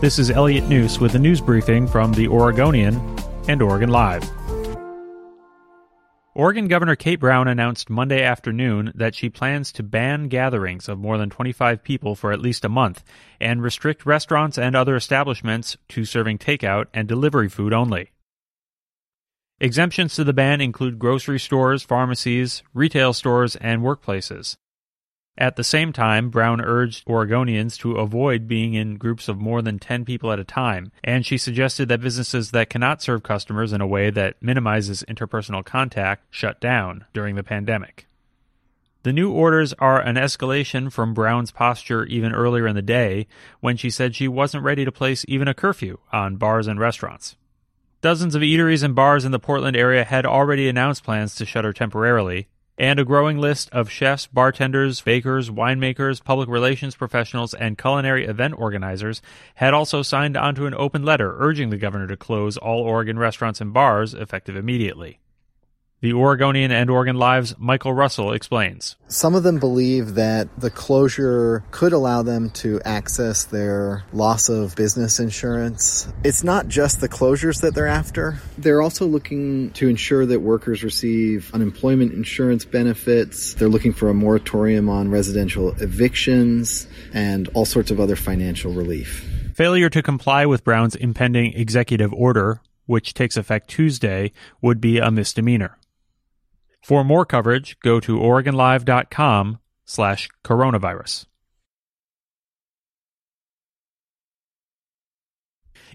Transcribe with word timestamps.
This 0.00 0.20
is 0.20 0.30
Elliot 0.30 0.62
Njus 0.66 1.00
with 1.00 1.16
a 1.16 1.18
news 1.18 1.40
briefing 1.40 1.88
from 1.88 2.12
the 2.12 2.28
Oregonian 2.28 3.18
and 3.48 3.60
Oregon 3.60 3.90
Live. 3.90 4.22
Oregon 6.36 6.68
Governor 6.68 6.94
Kate 6.94 7.18
Brown 7.18 7.48
announced 7.48 7.90
Monday 7.90 8.22
afternoon 8.22 8.92
that 8.94 9.16
she 9.16 9.28
plans 9.28 9.72
to 9.72 9.82
ban 9.82 10.28
gatherings 10.28 10.88
of 10.88 11.00
more 11.00 11.18
than 11.18 11.30
25 11.30 11.82
people 11.82 12.14
for 12.14 12.30
at 12.30 12.40
least 12.40 12.64
a 12.64 12.68
month 12.68 13.02
and 13.40 13.60
restrict 13.60 14.06
restaurants 14.06 14.56
and 14.56 14.76
other 14.76 14.94
establishments 14.94 15.76
to 15.88 16.04
serving 16.04 16.38
takeout 16.38 16.84
and 16.94 17.08
delivery 17.08 17.48
food 17.48 17.72
only. 17.72 18.12
Exemptions 19.58 20.14
to 20.14 20.22
the 20.22 20.32
ban 20.32 20.60
include 20.60 21.00
grocery 21.00 21.40
stores, 21.40 21.82
pharmacies, 21.82 22.62
retail 22.72 23.12
stores, 23.12 23.56
and 23.56 23.82
workplaces. 23.82 24.58
At 25.40 25.54
the 25.54 25.62
same 25.62 25.92
time, 25.92 26.30
Brown 26.30 26.60
urged 26.60 27.06
Oregonians 27.06 27.78
to 27.78 27.92
avoid 27.92 28.48
being 28.48 28.74
in 28.74 28.96
groups 28.96 29.28
of 29.28 29.38
more 29.38 29.62
than 29.62 29.78
10 29.78 30.04
people 30.04 30.32
at 30.32 30.40
a 30.40 30.44
time, 30.44 30.90
and 31.04 31.24
she 31.24 31.38
suggested 31.38 31.88
that 31.88 32.00
businesses 32.00 32.50
that 32.50 32.68
cannot 32.68 33.02
serve 33.02 33.22
customers 33.22 33.72
in 33.72 33.80
a 33.80 33.86
way 33.86 34.10
that 34.10 34.42
minimizes 34.42 35.04
interpersonal 35.08 35.64
contact 35.64 36.24
shut 36.30 36.60
down 36.60 37.04
during 37.14 37.36
the 37.36 37.44
pandemic. 37.44 38.08
The 39.04 39.12
new 39.12 39.30
orders 39.30 39.72
are 39.74 40.00
an 40.00 40.16
escalation 40.16 40.90
from 40.90 41.14
Brown's 41.14 41.52
posture 41.52 42.04
even 42.06 42.34
earlier 42.34 42.66
in 42.66 42.74
the 42.74 42.82
day 42.82 43.28
when 43.60 43.76
she 43.76 43.90
said 43.90 44.16
she 44.16 44.26
wasn't 44.26 44.64
ready 44.64 44.84
to 44.84 44.90
place 44.90 45.24
even 45.28 45.46
a 45.46 45.54
curfew 45.54 45.98
on 46.12 46.34
bars 46.34 46.66
and 46.66 46.80
restaurants. 46.80 47.36
Dozens 48.00 48.34
of 48.34 48.42
eateries 48.42 48.82
and 48.82 48.96
bars 48.96 49.24
in 49.24 49.30
the 49.30 49.38
Portland 49.38 49.76
area 49.76 50.02
had 50.02 50.26
already 50.26 50.68
announced 50.68 51.04
plans 51.04 51.36
to 51.36 51.46
shutter 51.46 51.72
temporarily, 51.72 52.48
and 52.78 52.98
a 53.00 53.04
growing 53.04 53.38
list 53.38 53.68
of 53.72 53.90
chefs, 53.90 54.26
bartenders, 54.26 55.00
bakers, 55.00 55.50
winemakers, 55.50 56.22
public 56.22 56.48
relations 56.48 56.94
professionals, 56.94 57.52
and 57.52 57.76
culinary 57.76 58.24
event 58.24 58.54
organizers 58.56 59.20
had 59.56 59.74
also 59.74 60.02
signed 60.02 60.36
onto 60.36 60.66
an 60.66 60.74
open 60.74 61.02
letter 61.02 61.34
urging 61.38 61.70
the 61.70 61.76
governor 61.76 62.06
to 62.06 62.16
close 62.16 62.56
all 62.56 62.82
Oregon 62.82 63.18
restaurants 63.18 63.60
and 63.60 63.72
bars 63.72 64.14
effective 64.14 64.56
immediately. 64.56 65.18
The 66.00 66.12
Oregonian 66.12 66.70
and 66.70 66.88
Oregon 66.90 67.16
Live's 67.16 67.56
Michael 67.58 67.92
Russell 67.92 68.32
explains. 68.32 68.94
Some 69.08 69.34
of 69.34 69.42
them 69.42 69.58
believe 69.58 70.14
that 70.14 70.48
the 70.56 70.70
closure 70.70 71.64
could 71.72 71.92
allow 71.92 72.22
them 72.22 72.50
to 72.50 72.80
access 72.84 73.42
their 73.42 74.04
loss 74.12 74.48
of 74.48 74.76
business 74.76 75.18
insurance. 75.18 76.06
It's 76.22 76.44
not 76.44 76.68
just 76.68 77.00
the 77.00 77.08
closures 77.08 77.62
that 77.62 77.74
they're 77.74 77.88
after. 77.88 78.38
They're 78.56 78.80
also 78.80 79.06
looking 79.06 79.72
to 79.72 79.88
ensure 79.88 80.24
that 80.24 80.38
workers 80.38 80.84
receive 80.84 81.52
unemployment 81.52 82.12
insurance 82.12 82.64
benefits. 82.64 83.54
They're 83.54 83.68
looking 83.68 83.92
for 83.92 84.08
a 84.08 84.14
moratorium 84.14 84.88
on 84.88 85.10
residential 85.10 85.70
evictions 85.82 86.86
and 87.12 87.48
all 87.54 87.64
sorts 87.64 87.90
of 87.90 87.98
other 87.98 88.14
financial 88.14 88.72
relief. 88.72 89.28
Failure 89.52 89.90
to 89.90 90.00
comply 90.00 90.46
with 90.46 90.62
Brown's 90.62 90.94
impending 90.94 91.54
executive 91.54 92.12
order, 92.12 92.60
which 92.86 93.14
takes 93.14 93.36
effect 93.36 93.68
Tuesday, 93.68 94.30
would 94.62 94.80
be 94.80 94.98
a 94.98 95.10
misdemeanor. 95.10 95.76
For 96.82 97.04
more 97.04 97.24
coverage, 97.24 97.78
go 97.80 98.00
to 98.00 98.18
OregonLive.com 98.18 99.58
slash 99.84 100.28
coronavirus. 100.44 101.26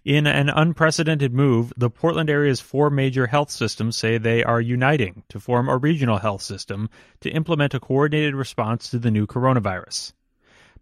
In 0.06 0.28
an 0.28 0.50
unprecedented 0.50 1.34
move, 1.34 1.72
the 1.78 1.90
Portland 1.90 2.30
area's 2.30 2.60
four 2.60 2.90
major 2.90 3.28
health 3.28 3.50
systems 3.50 3.96
say 3.96 4.18
they 4.18 4.44
are 4.44 4.60
uniting 4.60 5.24
to 5.30 5.40
form 5.40 5.70
a 5.70 5.78
regional 5.78 6.18
health 6.18 6.42
system 6.42 6.90
to 7.22 7.30
implement 7.30 7.74
a 7.74 7.80
coordinated 7.80 8.36
response 8.36 8.90
to 8.90 9.00
the 9.00 9.12
new 9.12 9.26
coronavirus. 9.26 10.12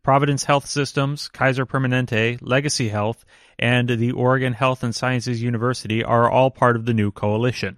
Providence 0.02 0.46
Health 0.46 0.66
Systems, 0.66 1.28
Kaiser 1.28 1.68
Permanente, 1.68 2.40
Legacy 2.42 2.90
Health, 2.90 3.24
and 3.60 3.88
the 3.88 4.12
Oregon 4.14 4.54
Health 4.54 4.82
and 4.82 4.96
Sciences 4.96 5.44
University 5.44 6.04
are 6.04 6.28
all 6.28 6.50
part 6.50 6.76
of 6.76 6.86
the 6.86 6.94
new 6.96 7.12
coalition. 7.12 7.78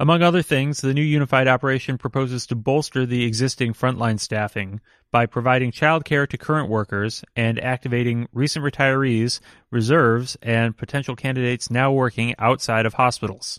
Among 0.00 0.22
other 0.22 0.42
things, 0.42 0.80
the 0.80 0.94
new 0.94 1.02
unified 1.02 1.48
operation 1.48 1.98
proposes 1.98 2.46
to 2.46 2.54
bolster 2.54 3.04
the 3.04 3.24
existing 3.24 3.72
frontline 3.72 4.20
staffing 4.20 4.80
by 5.10 5.26
providing 5.26 5.72
childcare 5.72 6.28
to 6.28 6.38
current 6.38 6.68
workers 6.68 7.24
and 7.34 7.58
activating 7.58 8.28
recent 8.32 8.64
retirees, 8.64 9.40
reserves, 9.72 10.36
and 10.40 10.76
potential 10.76 11.16
candidates 11.16 11.68
now 11.68 11.90
working 11.90 12.32
outside 12.38 12.86
of 12.86 12.94
hospitals. 12.94 13.58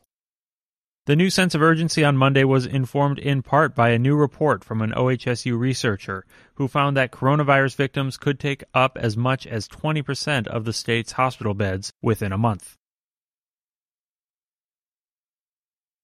The 1.07 1.17
new 1.17 1.29
sense 1.29 1.55
of 1.55 1.61
urgency 1.61 2.05
on 2.05 2.16
Monday 2.16 2.45
was 2.45 2.66
informed 2.66 3.19
in 3.19 3.41
part 3.41 3.75
by 3.75 3.89
a 3.89 4.00
new 4.00 4.16
report 4.16 4.63
from 4.63 4.81
an 4.81 4.91
OHSU 4.91 5.59
researcher 5.59 6.25
who 6.53 6.69
found 6.69 6.95
that 6.95 7.11
coronavirus 7.11 7.75
victims 7.75 8.16
could 8.16 8.39
take 8.39 8.63
up 8.73 8.97
as 8.97 9.17
much 9.17 9.45
as 9.45 9.67
20% 9.67 10.47
of 10.47 10.63
the 10.63 10.71
state's 10.71 11.13
hospital 11.13 11.53
beds 11.53 11.91
within 12.01 12.31
a 12.31 12.38
month. 12.38 12.78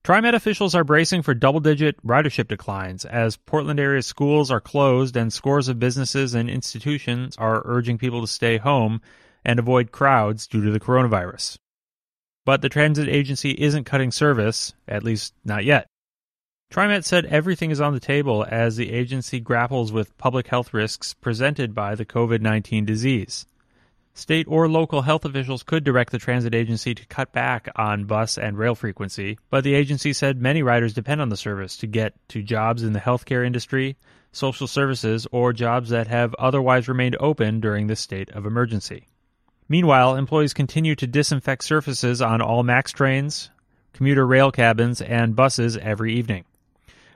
TriMet 0.06 0.36
officials 0.36 0.76
are 0.76 0.84
bracing 0.84 1.24
for 1.24 1.34
double 1.34 1.60
digit 1.60 1.98
ridership 2.06 2.48
declines 2.48 3.06
as 3.06 3.38
Portland 3.38 3.80
area 3.80 4.04
schools 4.04 4.52
are 4.52 4.62
closed 4.62 5.18
and 5.18 5.34
scores 5.34 5.68
of 5.68 5.80
businesses 5.80 6.36
and 6.36 6.48
institutions 6.48 7.36
are 7.38 7.64
urging 7.66 7.98
people 7.98 8.22
to 8.22 8.28
stay 8.28 8.58
home 8.58 9.02
and 9.44 9.58
avoid 9.58 9.92
crowds 9.92 10.46
due 10.46 10.64
to 10.64 10.70
the 10.70 10.80
coronavirus. 10.80 11.58
But 12.46 12.62
the 12.62 12.70
transit 12.70 13.10
agency 13.10 13.56
isn't 13.58 13.86
cutting 13.86 14.12
service, 14.12 14.76
at 14.88 15.02
least 15.02 15.34
not 15.44 15.66
yet. 15.66 15.88
TriMet 16.72 17.04
said 17.04 17.26
everything 17.26 17.72
is 17.72 17.82
on 17.82 17.96
the 17.96 18.00
table 18.00 18.46
as 18.48 18.76
the 18.76 18.92
agency 18.92 19.40
grapples 19.40 19.92
with 19.92 20.16
public 20.20 20.46
health 20.50 20.72
risks 20.72 21.16
presented 21.16 21.74
by 21.74 21.96
the 21.96 22.06
COVID 22.06 22.42
19 22.42 22.86
disease. 22.86 23.48
State 24.18 24.48
or 24.48 24.70
local 24.70 25.02
health 25.02 25.26
officials 25.26 25.62
could 25.62 25.84
direct 25.84 26.10
the 26.14 26.18
transit 26.18 26.56
agency 26.56 26.96
to 26.96 27.06
cut 27.08 27.34
back 27.34 27.68
on 27.76 28.06
bus 28.06 28.38
and 28.38 28.58
rail 28.58 28.74
frequency, 28.74 29.38
but 29.50 29.66
the 29.66 29.74
agency 29.74 30.14
said 30.14 30.42
many 30.42 30.64
riders 30.64 30.94
depend 30.94 31.20
on 31.20 31.28
the 31.28 31.36
service 31.36 31.76
to 31.76 31.86
get 31.86 32.14
to 32.30 32.42
jobs 32.42 32.82
in 32.82 32.94
the 32.94 33.02
healthcare 33.02 33.46
industry, 33.46 33.98
social 34.32 34.68
services, 34.68 35.28
or 35.34 35.52
jobs 35.52 35.90
that 35.90 36.08
have 36.08 36.34
otherwise 36.36 36.88
remained 36.88 37.18
open 37.20 37.60
during 37.60 37.88
this 37.88 38.00
state 38.00 38.30
of 38.30 38.46
emergency. 38.46 39.10
Meanwhile, 39.68 40.16
employees 40.16 40.54
continue 40.54 40.96
to 40.96 41.08
disinfect 41.08 41.66
surfaces 41.66 42.22
on 42.22 42.42
all 42.42 42.64
MAX 42.64 42.94
trains, 42.94 43.50
commuter 43.92 44.26
rail 44.26 44.50
cabins, 44.50 45.02
and 45.02 45.36
buses 45.36 45.76
every 45.76 46.14
evening. 46.14 46.46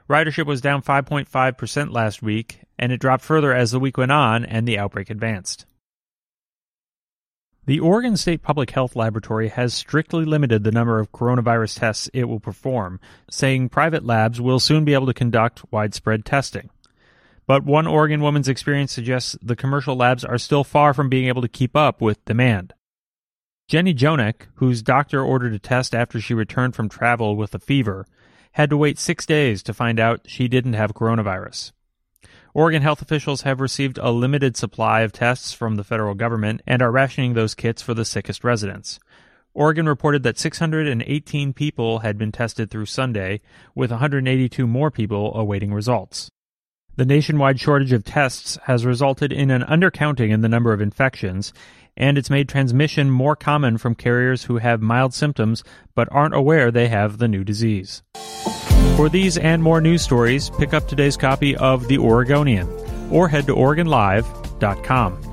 Ridership 0.09 0.47
was 0.47 0.59
down 0.59 0.81
5.5% 0.81 1.93
last 1.93 2.21
week, 2.21 2.59
and 2.77 2.91
it 2.91 2.99
dropped 2.99 3.23
further 3.23 3.53
as 3.53 3.71
the 3.71 3.79
week 3.79 3.97
went 3.97 4.11
on 4.11 4.43
and 4.43 4.67
the 4.67 4.77
outbreak 4.77 5.09
advanced. 5.09 5.65
The 7.65 7.79
Oregon 7.79 8.17
State 8.17 8.41
Public 8.41 8.71
Health 8.71 8.95
Laboratory 8.95 9.49
has 9.49 9.73
strictly 9.73 10.25
limited 10.25 10.63
the 10.63 10.71
number 10.71 10.99
of 10.99 11.11
coronavirus 11.11 11.79
tests 11.79 12.09
it 12.13 12.23
will 12.23 12.39
perform, 12.39 12.99
saying 13.29 13.69
private 13.69 14.05
labs 14.05 14.41
will 14.41 14.59
soon 14.59 14.85
be 14.85 14.93
able 14.93 15.05
to 15.05 15.13
conduct 15.13 15.61
widespread 15.71 16.25
testing. 16.25 16.69
But 17.45 17.65
one 17.65 17.85
Oregon 17.87 18.21
woman's 18.21 18.47
experience 18.47 18.91
suggests 18.91 19.37
the 19.41 19.55
commercial 19.55 19.95
labs 19.95 20.23
are 20.23 20.37
still 20.37 20.63
far 20.63 20.93
from 20.93 21.09
being 21.09 21.27
able 21.27 21.41
to 21.41 21.47
keep 21.47 21.75
up 21.75 22.01
with 22.01 22.23
demand. 22.25 22.73
Jenny 23.67 23.93
Jonek, 23.93 24.47
whose 24.55 24.81
doctor 24.81 25.21
ordered 25.21 25.53
a 25.53 25.59
test 25.59 25.93
after 25.93 26.19
she 26.19 26.33
returned 26.33 26.75
from 26.75 26.89
travel 26.89 27.35
with 27.35 27.53
a 27.53 27.59
fever, 27.59 28.07
had 28.53 28.71
to 28.71 28.77
wait 28.77 28.97
six 28.97 29.27
days 29.27 29.61
to 29.63 29.73
find 29.75 29.99
out 29.99 30.21
she 30.25 30.47
didn't 30.47 30.73
have 30.73 30.93
coronavirus. 30.93 31.71
Oregon 32.53 32.81
health 32.81 33.01
officials 33.01 33.43
have 33.43 33.61
received 33.61 33.99
a 33.99 34.11
limited 34.11 34.57
supply 34.57 35.01
of 35.01 35.11
tests 35.11 35.53
from 35.53 35.75
the 35.75 35.83
federal 35.83 36.15
government 36.15 36.61
and 36.65 36.81
are 36.81 36.91
rationing 36.91 37.33
those 37.33 37.53
kits 37.53 37.81
for 37.81 37.93
the 37.93 38.05
sickest 38.05 38.43
residents. 38.43 38.99
Oregon 39.53 39.87
reported 39.87 40.23
that 40.23 40.37
618 40.37 41.53
people 41.53 41.99
had 41.99 42.17
been 42.17 42.31
tested 42.31 42.69
through 42.69 42.85
Sunday, 42.85 43.41
with 43.75 43.91
182 43.91 44.65
more 44.65 44.89
people 44.89 45.35
awaiting 45.35 45.73
results. 45.73 46.29
The 46.99 47.05
nationwide 47.05 47.61
shortage 47.61 47.93
of 47.93 48.03
tests 48.03 48.57
has 48.65 48.85
resulted 48.85 49.31
in 49.31 49.51
an 49.51 49.61
undercounting 49.61 50.31
in 50.31 50.41
the 50.41 50.49
number 50.49 50.73
of 50.73 50.81
infections, 50.81 51.53
and 51.95 52.17
it's 52.17 52.29
made 52.29 52.49
transmission 52.49 53.09
more 53.09 53.37
common 53.37 53.77
from 53.77 53.95
carriers 53.95 54.43
who 54.43 54.57
have 54.57 54.81
mild 54.81 55.13
symptoms 55.13 55.63
but 55.95 56.09
aren't 56.11 56.35
aware 56.35 56.71
they 56.71 56.89
have 56.89 57.17
the 57.17 57.29
new 57.29 57.45
disease. 57.45 58.03
For 58.97 59.07
these 59.07 59.37
and 59.37 59.63
more 59.63 59.79
news 59.79 60.01
stories, 60.01 60.49
pick 60.59 60.73
up 60.73 60.89
today's 60.89 61.15
copy 61.15 61.55
of 61.55 61.87
The 61.87 61.99
Oregonian. 61.99 62.67
or 63.09 63.29
head 63.29 63.47
to 63.47 63.55
OregonLive.com. 63.55 65.28